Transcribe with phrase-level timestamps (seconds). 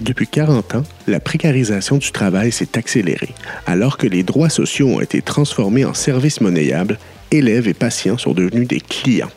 [0.00, 3.34] Depuis 40 ans, la précarisation du travail s'est accélérée.
[3.66, 6.98] Alors que les droits sociaux ont été transformés en services monnayables,
[7.32, 9.30] élèves et patients sont devenus des clients.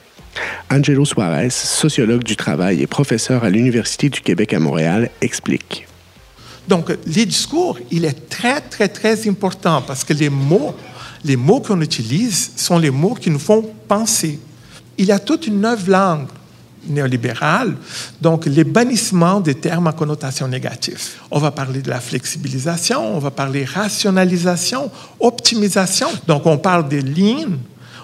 [0.70, 5.88] Angelo Suarez, sociologue du travail et professeur à l'Université du Québec à Montréal, explique.
[6.68, 10.75] Donc, les discours, il est très, très, très important parce que les mots,
[11.25, 14.39] les mots qu'on utilise sont les mots qui nous font penser.
[14.98, 16.28] Il y a toute une nouvelle langue
[16.88, 17.76] néolibérale,
[18.21, 21.00] donc les bannissements des termes à connotation négative.
[21.30, 26.07] On va parler de la flexibilisation, on va parler rationalisation, optimisation.
[26.28, 27.57] Donc on parle des lignes,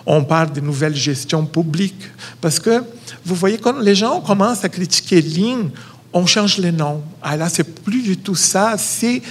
[0.06, 2.10] on parle des nouvelles gestions publiques.
[2.40, 2.84] Parce que
[3.26, 5.70] vous voyez, quand les gens commencent à critiquer Lean,
[6.14, 7.04] on change les noms.
[7.22, 9.22] Ah là, c'est plus du tout ça, c'est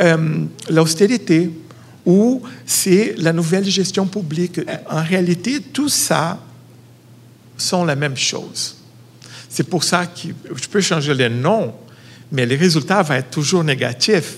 [0.00, 1.50] euh, l'austérité
[2.04, 4.60] ou c'est la nouvelle gestion publique.
[4.90, 6.38] En réalité, tout ça
[7.56, 8.76] sont la même chose.
[9.54, 11.72] C'est pour ça que je peux changer les noms,
[12.32, 14.34] mais les résultats vont être toujours négatifs.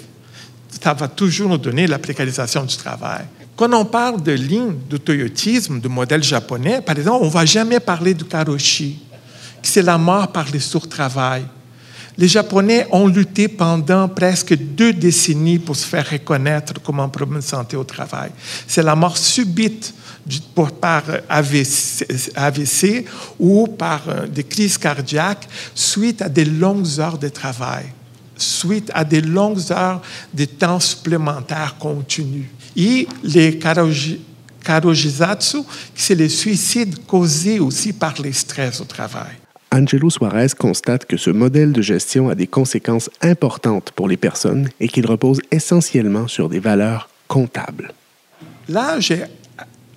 [0.78, 3.24] Ça va toujours nous donner la précarisation du travail.
[3.56, 7.46] Quand on parle de ligne de toyotisme, de modèle japonais, par exemple, on ne va
[7.46, 8.98] jamais parler du karoshi,
[9.62, 11.46] qui c'est la mort par le sur-travail.
[12.18, 17.40] Les Japonais ont lutté pendant presque deux décennies pour se faire reconnaître comme un problème
[17.40, 18.30] de santé au travail.
[18.66, 19.92] C'est la mort subite
[20.80, 23.04] par AVC,
[23.38, 27.84] ou par euh, des crises cardiaques suite à des longues heures de travail,
[28.36, 30.02] suite à des longues heures
[30.34, 32.46] de temps supplémentaires continus.
[32.76, 33.58] Et les
[34.64, 35.58] karojizatsu,
[35.94, 39.36] c'est les suicides causés aussi par les stress au travail.
[39.76, 44.70] Angelo Suarez constate que ce modèle de gestion a des conséquences importantes pour les personnes
[44.80, 47.92] et qu'il repose essentiellement sur des valeurs comptables.
[48.70, 48.98] Là,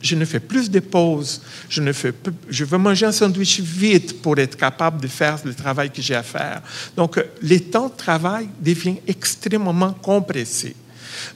[0.02, 2.14] je ne fais plus de pauses, je, ne fais
[2.49, 6.15] je veux manger un sandwich vite pour être capable de faire le travail que j'ai
[6.15, 6.61] à faire.
[6.98, 10.75] Donc, euh, les temps de travail deviennent extrêmement compressés.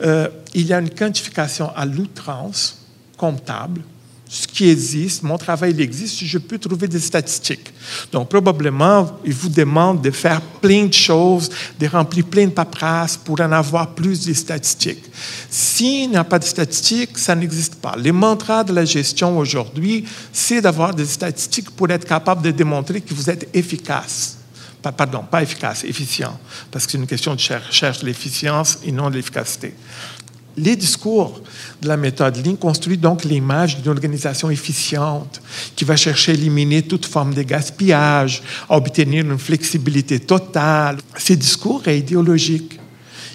[0.01, 2.85] Euh, il y a une quantification à l'outrance
[3.16, 3.84] comptable
[4.33, 7.71] ce qui existe, mon travail il existe, je peux trouver des statistiques.
[8.11, 13.16] Donc, probablement, il vous demande de faire plein de choses, de remplir plein de paperasses
[13.16, 15.03] pour en avoir plus de statistiques.
[15.51, 17.95] S'il n'y a pas de statistiques, ça n'existe pas.
[17.95, 23.01] Les mantras de la gestion aujourd'hui, c'est d'avoir des statistiques pour être capable de démontrer
[23.01, 24.38] que vous êtes efficace.
[24.81, 26.38] Pardon, pas efficace, efficient,
[26.71, 29.75] parce que c'est une question de recherche de l'efficience et non l'efficacité.
[30.56, 31.41] Les discours
[31.81, 35.41] de la méthode Lean construisent donc l'image d'une organisation efficiente
[35.75, 40.97] qui va chercher à éliminer toute forme de gaspillage, à obtenir une flexibilité totale.
[41.18, 42.80] Ces discours sont idéologiques.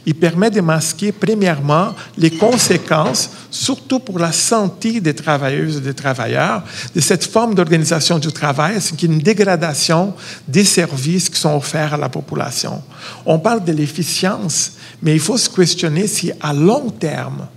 [0.07, 5.95] Il permet de masquer, premièrement, les conséquences, surtout pour la santé des travailleuses et des
[5.95, 6.63] travailleurs,
[6.95, 10.15] de cette forme d'organisation du travail, c'est une dégradation
[10.47, 12.83] des services qui sont offerts à la population.
[13.27, 14.73] On parle de l'efficience,
[15.03, 17.49] mais il faut se questionner si à long terme,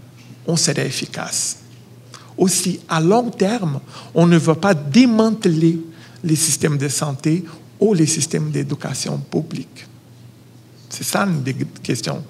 [0.48, 1.58] on serait efficace.
[2.38, 3.80] Aussi, à long terme,
[4.16, 5.80] on ne va pas démanteler
[6.24, 7.46] les systèmes de santé
[7.80, 9.86] ou les systèmes d'éducation publique.
[10.92, 12.24] C'est ça une des questions.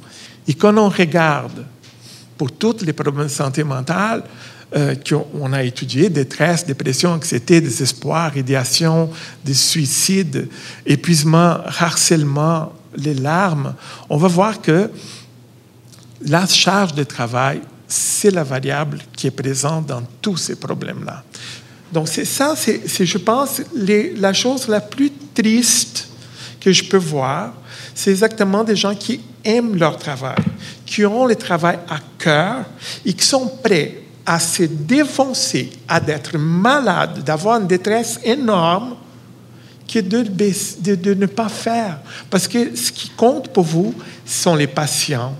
[0.47, 1.65] Et quand on regarde
[2.37, 4.23] pour tous les problèmes de santé mentale
[4.75, 9.09] euh, qu'on a étudiés, détresse, dépression, anxiété, désespoir, idéation,
[9.43, 10.47] des suicides,
[10.85, 13.75] épuisement, harcèlement, les larmes,
[14.09, 14.89] on va voir que
[16.21, 21.23] la charge de travail, c'est la variable qui est présente dans tous ces problèmes-là.
[21.91, 26.07] Donc c'est ça, c'est, je pense, la chose la plus triste
[26.59, 27.53] que je peux voir,
[27.93, 30.37] c'est exactement des gens qui aiment leur travail,
[30.85, 32.65] qui ont le travail à cœur
[33.05, 38.95] et qui sont prêts à se défoncer, à être malades, d'avoir une détresse énorme
[39.91, 41.99] que de, de, de, ne pas faire.
[42.29, 43.93] Parce que ce qui compte pour vous,
[44.25, 45.35] ce sont les patients,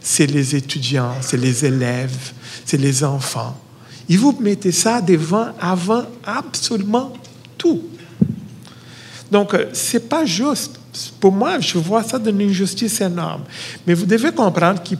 [0.00, 2.32] c'est les étudiants, c'est les élèves,
[2.64, 3.56] c'est les enfants.
[4.08, 7.12] Et vous mettez ça devant, avant absolument
[7.56, 7.82] tout.
[9.30, 10.79] Donc, euh, ce n'est pas juste.
[11.20, 13.44] Pour moi, je vois ça d'une injustice énorme.
[13.86, 14.96] Mais vous devez comprendre que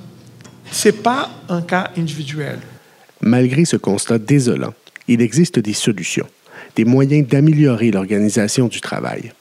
[0.71, 2.59] ce n'est pas un cas individuel.
[3.21, 4.73] Malgré ce constat désolant,
[5.09, 6.27] il existe des solutions,
[6.77, 9.33] des moyens d'améliorer l'organisation du travail.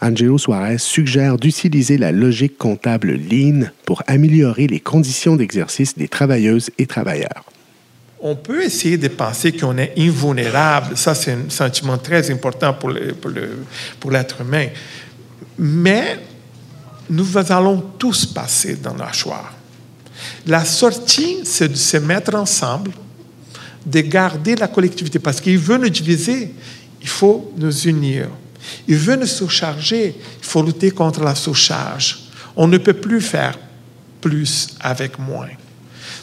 [0.00, 6.70] Angelo Suarez suggère d'utiliser la logique comptable Lean pour améliorer les conditions d'exercice des travailleuses
[6.78, 7.44] et travailleurs.
[8.20, 10.96] On peut essayer de penser qu'on est invulnérable.
[10.96, 12.92] Ça, c'est un sentiment très important pour,
[13.98, 14.68] pour l'être humain.
[15.58, 16.20] Mais
[17.10, 19.50] nous allons tous passer dans la choix.
[20.46, 22.92] La sortie, c'est de se mettre ensemble,
[23.84, 26.54] de garder la collectivité, parce qu'il veut nous diviser,
[27.00, 28.28] il faut nous unir.
[28.86, 32.20] Il veut nous surcharger, il faut lutter contre la surcharge.
[32.56, 33.58] On ne peut plus faire
[34.20, 35.48] plus avec moins.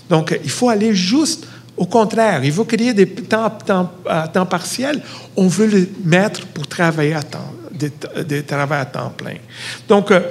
[0.09, 1.45] Donc, il faut aller juste
[1.75, 2.43] au contraire.
[2.43, 5.01] Il faut créer des temps, temps, à temps partiel.
[5.35, 9.37] On veut le mettre pour travailler à temps, des travail à temps plein.
[9.87, 10.21] Donc, euh,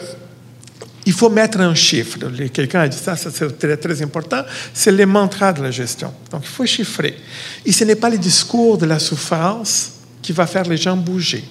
[1.06, 2.19] il faut mettre un chiffre.
[2.53, 4.43] Quelqu'un a dit ça, ça c'est très, très important.
[4.75, 6.12] C'est les mantras de la gestion.
[6.31, 7.17] Donc, il faut chiffrer.
[7.65, 11.45] Et ce n'est pas le discours de la souffrance qui va faire les gens bouger.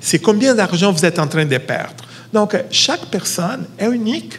[0.00, 2.04] C'est combien d'argent vous êtes en train de perdre.
[2.32, 4.38] Donc, chaque personne est unique.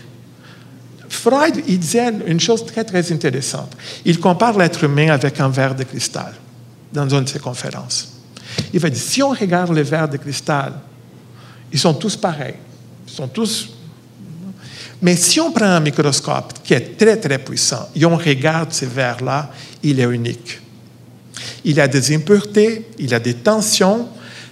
[1.10, 3.76] Freud, il disait une chose très, très intéressante.
[4.06, 6.34] Il compare l'être humain avec un verre de cristal
[6.94, 8.17] dans une de ses conférences.
[8.78, 10.74] Il va dire, si on regarde les verres de cristal,
[11.74, 12.54] ils sont tous pareils.
[13.08, 13.70] Ils sont tous
[15.02, 18.88] mais si on prend un microscope qui est très, très puissant et on regarde ces
[18.88, 19.52] verres-là,
[19.84, 20.60] il est unique.
[21.64, 24.08] Il a des impuretés, il a des tensions.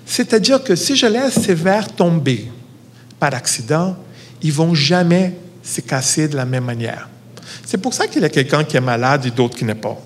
[0.05, 2.47] C'est-à-dire que si je laisse ces verres tomber
[3.19, 3.95] par accident,
[4.41, 7.09] ils vont jamais se casser de la même manière.
[7.65, 9.97] C'est pour ça qu'il y a quelqu'un qui est malade et d'autres qui n'est pas.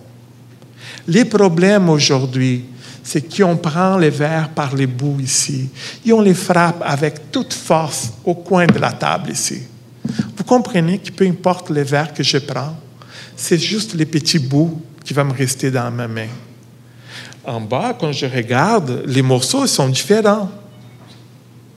[1.07, 2.63] Les problèmes aujourd'hui,
[3.03, 5.69] c'est qu'on prend les verres par les bouts ici
[6.05, 9.61] et on les frappe avec toute force au coin de la table ici.
[10.35, 12.75] Vous comprenez que peu importe les verres que je prends,
[13.35, 16.27] c'est juste les petits bouts qui vont me rester dans ma main.
[17.45, 20.51] En bas, quand je regarde, les morceaux sont différents.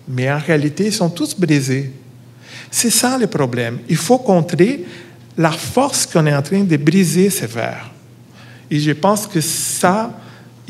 [0.09, 1.93] Mais en réalité, ils sont tous brisés.
[2.71, 3.79] C'est ça le problème.
[3.89, 4.85] Il faut contrer
[5.39, 7.91] la force qu'on est en train de briser ces verres.
[8.71, 10.11] Et je pense que ça,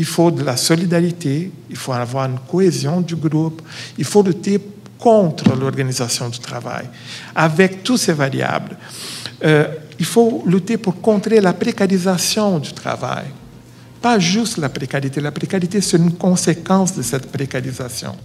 [0.02, 3.62] il faut de la solidarité, il faut avoir une cohésion du groupe,
[3.96, 4.60] il faut lutter
[4.98, 6.86] contre l'organisation du travail,
[7.32, 8.76] avec toutes ces variables.
[9.44, 9.68] Euh,
[10.00, 13.26] il faut lutter pour contrer la précarisation du travail.
[14.00, 15.20] Pas juste la précarité.
[15.20, 18.16] La précarité, c'est une conséquence de cette précarisation.